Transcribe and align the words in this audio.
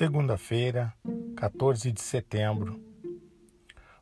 Segunda-feira, 0.00 0.94
14 1.36 1.92
de 1.92 2.00
setembro. 2.00 2.80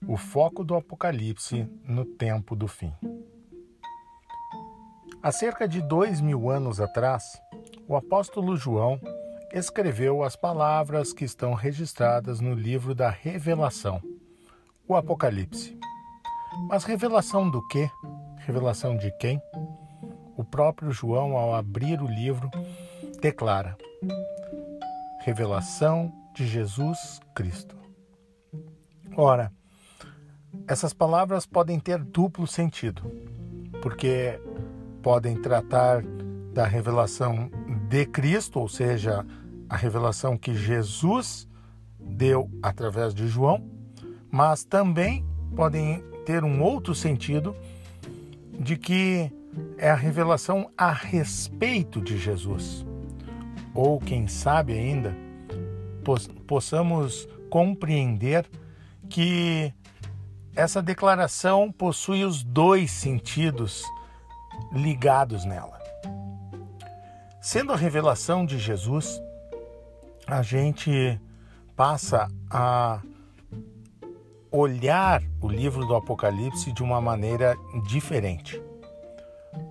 O 0.06 0.16
foco 0.16 0.62
do 0.62 0.76
Apocalipse 0.76 1.68
no 1.82 2.04
tempo 2.04 2.54
do 2.54 2.68
fim. 2.68 2.94
Há 5.20 5.32
cerca 5.32 5.66
de 5.66 5.82
dois 5.82 6.20
mil 6.20 6.50
anos 6.50 6.80
atrás, 6.80 7.42
o 7.88 7.96
apóstolo 7.96 8.56
João 8.56 9.00
escreveu 9.52 10.22
as 10.22 10.36
palavras 10.36 11.12
que 11.12 11.24
estão 11.24 11.52
registradas 11.52 12.38
no 12.38 12.54
livro 12.54 12.94
da 12.94 13.10
Revelação, 13.10 14.00
o 14.86 14.94
Apocalipse. 14.94 15.76
Mas 16.68 16.84
revelação 16.84 17.50
do 17.50 17.60
quê? 17.66 17.90
Revelação 18.46 18.96
de 18.96 19.10
quem? 19.18 19.42
O 20.36 20.44
próprio 20.44 20.92
João, 20.92 21.36
ao 21.36 21.56
abrir 21.56 22.00
o 22.00 22.06
livro, 22.06 22.48
declara: 23.20 23.76
revelação 25.28 26.10
de 26.34 26.46
Jesus 26.46 27.20
Cristo. 27.34 27.76
Ora, 29.14 29.52
essas 30.66 30.94
palavras 30.94 31.44
podem 31.44 31.78
ter 31.78 32.02
duplo 32.02 32.46
sentido, 32.46 33.02
porque 33.82 34.40
podem 35.02 35.36
tratar 35.36 36.02
da 36.54 36.64
revelação 36.64 37.50
de 37.90 38.06
Cristo, 38.06 38.58
ou 38.58 38.70
seja, 38.70 39.22
a 39.68 39.76
revelação 39.76 40.34
que 40.34 40.54
Jesus 40.54 41.46
deu 42.00 42.50
através 42.62 43.12
de 43.12 43.28
João, 43.28 43.70
mas 44.30 44.64
também 44.64 45.26
podem 45.54 46.02
ter 46.24 46.42
um 46.42 46.62
outro 46.62 46.94
sentido 46.94 47.54
de 48.58 48.78
que 48.78 49.30
é 49.76 49.90
a 49.90 49.94
revelação 49.94 50.70
a 50.74 50.90
respeito 50.90 52.00
de 52.00 52.16
Jesus 52.16 52.86
ou 53.78 54.00
quem 54.00 54.26
sabe 54.26 54.72
ainda, 54.72 55.16
possamos 56.48 57.28
compreender 57.48 58.44
que 59.08 59.72
essa 60.56 60.82
declaração 60.82 61.70
possui 61.70 62.24
os 62.24 62.42
dois 62.42 62.90
sentidos 62.90 63.84
ligados 64.72 65.44
nela. 65.44 65.78
Sendo 67.40 67.72
a 67.72 67.76
revelação 67.76 68.44
de 68.44 68.58
Jesus, 68.58 69.22
a 70.26 70.42
gente 70.42 71.20
passa 71.76 72.26
a 72.50 73.00
olhar 74.50 75.22
o 75.40 75.46
livro 75.46 75.86
do 75.86 75.94
Apocalipse 75.94 76.72
de 76.72 76.82
uma 76.82 77.00
maneira 77.00 77.54
diferente, 77.86 78.60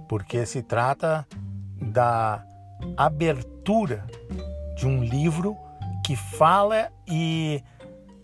porque 0.07 0.45
se 0.45 0.63
trata 0.63 1.27
da 1.75 2.47
abertura 2.95 4.05
de 4.75 4.85
um 4.85 5.03
livro 5.03 5.57
que 6.05 6.15
fala 6.15 6.91
e 7.07 7.61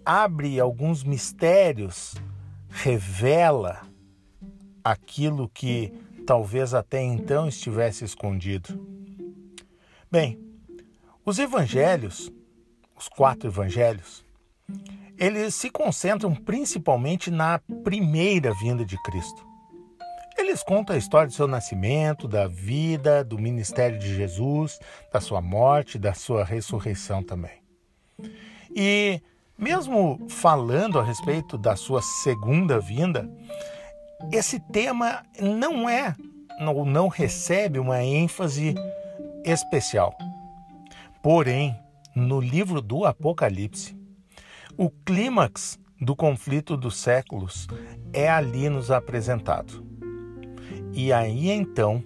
abre 0.05 0.59
alguns 0.59 1.03
mistérios, 1.03 2.15
revela 2.69 3.81
aquilo 4.83 5.49
que 5.49 5.93
talvez 6.25 6.73
até 6.73 7.01
então 7.01 7.47
estivesse 7.47 8.03
escondido. 8.03 8.79
Bem, 10.11 10.39
os 11.25 11.39
evangelhos, 11.39 12.31
os 12.97 13.07
quatro 13.07 13.49
evangelhos, 13.49 14.23
eles 15.17 15.55
se 15.55 15.69
concentram 15.69 16.33
principalmente 16.35 17.31
na 17.31 17.59
primeira 17.83 18.53
vinda 18.53 18.85
de 18.85 19.01
Cristo. 19.03 19.52
Eles 20.53 20.61
contam 20.61 20.95
a 20.95 20.99
história 20.99 21.25
do 21.25 21.33
seu 21.33 21.47
nascimento, 21.47 22.27
da 22.27 22.47
vida, 22.47 23.23
do 23.23 23.39
ministério 23.39 23.97
de 23.97 24.13
Jesus, 24.15 24.79
da 25.11 25.19
sua 25.19 25.41
morte, 25.41 25.97
da 25.97 26.13
sua 26.13 26.43
ressurreição 26.43 27.23
também. 27.23 27.63
E 28.69 29.19
mesmo 29.57 30.27
falando 30.29 30.99
a 30.99 31.03
respeito 31.03 31.57
da 31.57 31.75
sua 31.75 32.03
segunda 32.03 32.79
vinda, 32.79 33.27
esse 34.31 34.59
tema 34.59 35.23
não 35.41 35.89
é 35.89 36.15
ou 36.67 36.85
não 36.85 37.07
recebe 37.07 37.79
uma 37.79 38.03
ênfase 38.03 38.75
especial. 39.43 40.15
Porém, 41.23 41.75
no 42.15 42.39
livro 42.39 42.79
do 42.79 43.05
Apocalipse, 43.05 43.97
o 44.77 44.91
clímax 44.91 45.79
do 45.99 46.15
conflito 46.15 46.77
dos 46.77 46.97
séculos 46.97 47.67
é 48.13 48.29
ali 48.29 48.69
nos 48.69 48.91
apresentado. 48.91 49.82
E 50.93 51.11
aí 51.11 51.49
então, 51.49 52.03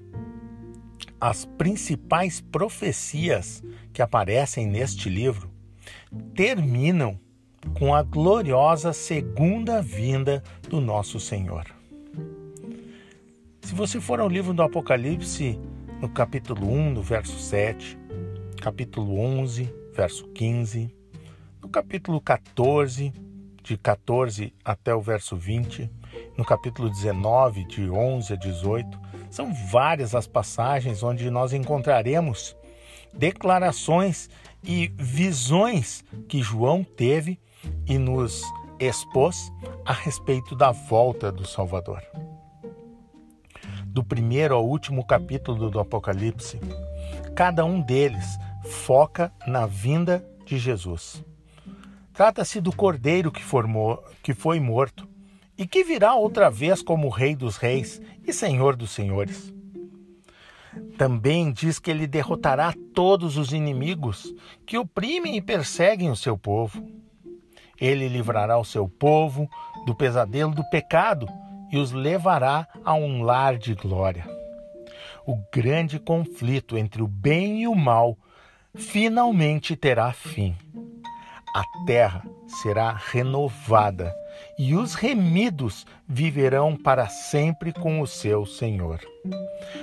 as 1.20 1.46
principais 1.46 2.40
profecias 2.40 3.62
que 3.92 4.02
aparecem 4.02 4.66
neste 4.66 5.10
livro 5.10 5.52
terminam 6.34 7.20
com 7.78 7.94
a 7.94 8.02
gloriosa 8.02 8.94
segunda 8.94 9.82
vinda 9.82 10.42
do 10.70 10.80
nosso 10.80 11.20
Senhor. 11.20 11.66
Se 13.62 13.76
você 13.76 14.00
for 14.00 14.22
ao 14.22 14.30
livro 14.30 14.54
do 14.54 14.62
Apocalipse, 14.62 15.60
no 16.00 16.08
capítulo 16.08 16.72
1, 16.72 16.94
do 16.94 17.02
verso 17.02 17.38
7, 17.38 18.00
capítulo 18.62 19.20
11, 19.20 19.70
verso 19.94 20.26
15, 20.30 20.96
no 21.62 21.68
capítulo 21.68 22.22
14, 22.22 23.12
de 23.62 23.78
14 23.78 24.54
até 24.64 24.96
o 24.96 25.02
verso 25.02 25.36
20, 25.36 25.90
no 26.38 26.46
capítulo 26.46 26.90
19, 26.90 27.66
de 27.66 27.90
11 27.90 28.34
a 28.34 28.36
18. 28.36 29.00
São 29.30 29.52
várias 29.54 30.14
as 30.14 30.28
passagens 30.28 31.02
onde 31.02 31.30
nós 31.32 31.52
encontraremos 31.52 32.56
declarações 33.12 34.30
e 34.64 34.92
visões 34.96 36.04
que 36.30 36.42
João 36.42 36.84
teve 36.84 37.40
e 37.88 37.98
nos 37.98 38.44
expôs 38.80 39.52
a 39.84 39.92
respeito 39.92 40.56
da 40.56 40.72
volta 40.72 41.32
do 41.32 41.46
Salvador. 41.46 42.04
Do 43.88 44.04
primeiro 44.04 44.54
ao 44.54 44.68
último 44.68 45.04
capítulo 45.04 45.72
do 45.72 45.80
Apocalipse, 45.80 46.60
cada 47.36 47.66
um 47.66 47.82
deles 47.82 48.38
foca 48.64 49.32
na 49.48 49.66
vinda 49.66 50.24
de 50.46 50.60
Jesus. 50.60 51.26
Trata-se 52.14 52.62
do 52.62 52.76
cordeiro 52.76 53.32
que, 53.32 53.44
formou, 53.44 54.04
que 54.22 54.34
foi 54.34 54.60
morto 54.60 55.08
e 55.58 55.66
que 55.66 55.84
virá 55.84 56.14
outra 56.14 56.50
vez 56.50 56.82
como 56.82 57.10
Rei 57.10 57.36
dos 57.36 57.58
Reis 57.58 58.02
e 58.26 58.32
Senhor 58.32 58.76
dos 58.76 58.92
Senhores. 58.92 59.54
Também 60.98 61.52
diz 61.52 61.80
que 61.80 61.90
ele 61.90 62.06
derrotará 62.06 62.74
todos 62.94 63.38
os 63.38 63.52
inimigos 63.52 64.34
que 64.66 64.78
oprimem 64.78 65.36
e 65.36 65.42
perseguem 65.42 66.12
o 66.12 66.16
seu 66.16 66.38
povo. 66.38 66.86
Ele 67.80 68.08
livrará 68.08 68.58
o 68.58 68.66
seu 68.66 68.88
povo 68.88 69.50
do 69.86 69.96
pesadelo 69.96 70.54
do 70.54 70.64
pecado 70.70 71.28
e 71.72 71.78
os 71.78 71.92
levará 71.92 72.68
a 72.84 72.94
um 72.94 73.24
lar 73.24 73.58
de 73.58 73.74
glória. 73.74 74.26
O 75.26 75.36
grande 75.54 76.00
conflito 76.00 76.78
entre 76.78 77.02
o 77.02 77.08
bem 77.08 77.64
e 77.64 77.68
o 77.68 77.76
mal 77.76 78.18
finalmente 78.74 79.76
terá 79.76 80.12
fim. 80.14 80.56
A 81.56 81.64
terra 81.86 82.24
será 82.48 82.94
renovada 82.94 84.14
e 84.58 84.76
os 84.76 84.94
remidos 84.94 85.86
viverão 86.08 86.76
para 86.76 87.08
sempre 87.08 87.72
com 87.72 88.02
o 88.02 88.08
seu 88.08 88.46
Senhor. 88.46 89.00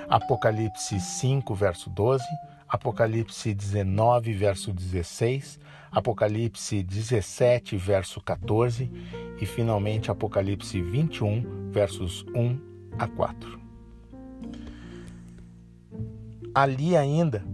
Apocalipse 0.09 0.99
5, 1.01 1.55
verso 1.55 1.91
12, 1.91 2.25
Apocalipse 2.69 3.55
19, 3.55 4.33
verso 4.33 4.73
16, 4.73 5.61
Apocalipse 5.93 6.83
17, 6.83 7.77
verso 7.77 8.21
14 8.21 8.91
e 9.41 9.47
finalmente 9.47 10.11
Apocalipse 10.11 10.83
21, 10.83 11.71
versos 11.71 12.25
1 12.35 12.59
a 12.99 13.07
4. 13.07 13.61
Ali 16.53 16.97
ainda, 16.97 17.45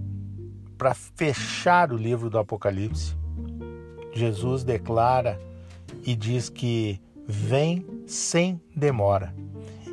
para 0.78 0.94
fechar 0.94 1.92
o 1.92 1.96
livro 1.96 2.30
do 2.30 2.38
Apocalipse, 2.38 3.14
Jesus 4.12 4.64
declara 4.64 5.38
e 6.04 6.14
diz 6.14 6.48
que 6.48 7.00
vem 7.26 7.86
sem 8.06 8.60
demora 8.74 9.34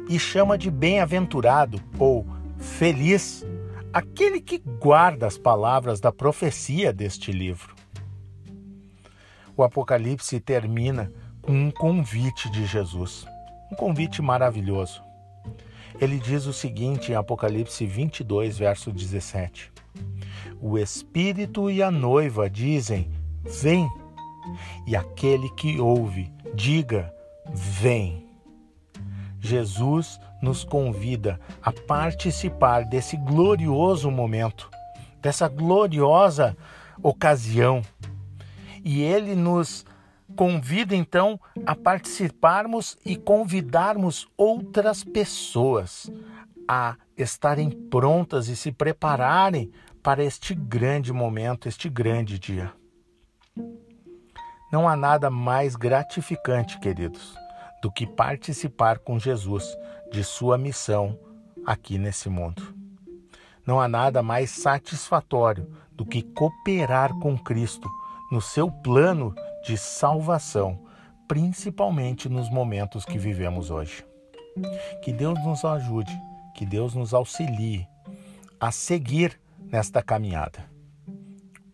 e 0.09 0.17
chama 0.17 0.57
de 0.57 0.71
bem-aventurado 0.71 1.81
ou 1.99 2.25
feliz 2.57 3.45
aquele 3.91 4.39
que 4.39 4.57
guarda 4.57 5.27
as 5.27 5.37
palavras 5.37 5.99
da 5.99 6.11
profecia 6.11 6.93
deste 6.93 7.31
livro. 7.31 7.75
O 9.55 9.63
Apocalipse 9.63 10.39
termina 10.39 11.11
com 11.41 11.51
um 11.51 11.71
convite 11.71 12.49
de 12.49 12.65
Jesus, 12.65 13.25
um 13.71 13.75
convite 13.75 14.21
maravilhoso. 14.21 15.01
Ele 15.99 16.19
diz 16.19 16.45
o 16.45 16.53
seguinte 16.53 17.11
em 17.11 17.15
Apocalipse 17.15 17.85
22, 17.85 18.57
verso 18.59 18.91
17: 18.91 19.71
O 20.61 20.77
Espírito 20.77 21.71
e 21.71 21.81
a 21.81 21.89
noiva 21.89 22.49
dizem: 22.49 23.09
Vem. 23.61 23.89
E 24.85 24.95
aquele 24.95 25.49
que 25.51 25.79
ouve, 25.79 26.31
diga: 26.53 27.13
Vem. 27.53 28.25
Jesus 29.39 30.19
nos 30.41 30.63
convida 30.63 31.39
a 31.61 31.71
participar 31.71 32.85
desse 32.85 33.15
glorioso 33.17 34.11
momento, 34.11 34.69
dessa 35.21 35.47
gloriosa 35.47 36.57
ocasião. 37.01 37.81
E 38.83 39.01
ele 39.01 39.35
nos 39.35 39.85
convida 40.35 40.95
então 40.95 41.39
a 41.65 41.75
participarmos 41.75 42.97
e 43.05 43.15
convidarmos 43.15 44.27
outras 44.37 45.03
pessoas 45.03 46.11
a 46.67 46.95
estarem 47.17 47.69
prontas 47.69 48.47
e 48.47 48.55
se 48.55 48.71
prepararem 48.71 49.71
para 50.03 50.23
este 50.23 50.53
grande 50.53 51.11
momento, 51.11 51.67
este 51.67 51.89
grande 51.89 52.37
dia. 52.37 52.71
Não 54.71 54.87
há 54.87 54.95
nada 54.95 55.29
mais 55.29 55.75
gratificante, 55.75 56.77
queridos, 56.79 57.35
do 57.81 57.91
que 57.91 58.05
participar 58.05 58.99
com 58.99 59.17
Jesus 59.17 59.77
de 60.11 60.23
sua 60.23 60.57
missão 60.57 61.17
aqui 61.65 61.97
nesse 61.97 62.29
mundo. 62.29 62.75
Não 63.65 63.79
há 63.79 63.87
nada 63.87 64.21
mais 64.21 64.49
satisfatório 64.51 65.69
do 65.91 66.05
que 66.05 66.21
cooperar 66.21 67.13
com 67.19 67.37
Cristo 67.37 67.89
no 68.31 68.41
seu 68.41 68.69
plano 68.71 69.33
de 69.65 69.77
salvação, 69.77 70.85
principalmente 71.27 72.29
nos 72.29 72.49
momentos 72.49 73.05
que 73.05 73.17
vivemos 73.17 73.69
hoje. 73.69 74.05
Que 75.03 75.11
Deus 75.13 75.37
nos 75.45 75.63
ajude, 75.63 76.17
que 76.55 76.65
Deus 76.65 76.93
nos 76.93 77.13
auxilie 77.13 77.87
a 78.59 78.71
seguir 78.71 79.39
nesta 79.71 80.01
caminhada. 80.01 80.65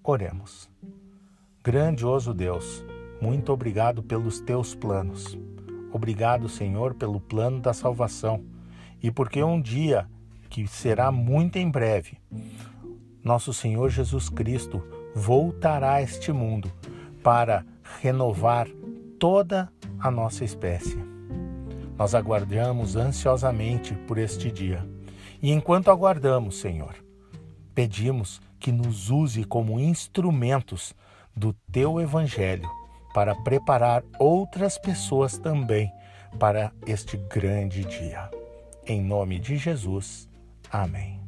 Oremos. 0.04 0.73
Grandioso 1.66 2.34
Deus, 2.34 2.84
muito 3.22 3.54
obrigado 3.54 4.04
pelos 4.04 4.42
teus 4.42 4.76
planos. 4.76 5.40
Obrigado, 5.94 6.50
Senhor, 6.50 6.94
pelo 6.94 7.22
plano 7.22 7.62
da 7.62 7.72
salvação 7.72 8.44
e 9.02 9.10
porque 9.10 9.42
um 9.42 9.62
dia, 9.62 10.06
que 10.50 10.68
será 10.68 11.10
muito 11.10 11.56
em 11.56 11.72
breve, 11.72 12.18
nosso 13.24 13.54
Senhor 13.54 13.90
Jesus 13.90 14.28
Cristo 14.28 14.84
voltará 15.16 15.94
a 15.94 16.02
este 16.02 16.34
mundo 16.34 16.70
para 17.24 17.66
renovar 18.02 18.68
toda 19.18 19.72
a 20.02 20.12
nossa 20.12 20.44
espécie. 20.44 20.98
Nós 21.98 22.14
aguardamos 22.14 22.98
ansiosamente 22.98 23.94
por 24.06 24.18
este 24.18 24.52
dia. 24.52 24.86
E 25.42 25.50
enquanto 25.50 25.90
aguardamos, 25.90 26.58
Senhor, 26.58 26.94
pedimos 27.74 28.42
que 28.60 28.74
nos 28.74 29.10
use 29.10 29.46
como 29.46 29.80
instrumentos 29.80 30.94
do 31.36 31.54
teu 31.72 32.00
evangelho 32.00 32.70
para 33.14 33.36
preparar 33.36 34.04
outras 34.20 34.78
pessoas 34.78 35.38
também 35.38 35.92
para 36.40 36.72
este 36.88 37.18
grande 37.18 37.84
dia. 37.86 38.30
Em 38.86 39.02
nome 39.02 39.40
de 39.40 39.58
Jesus. 39.58 40.28
Amém. 40.72 41.23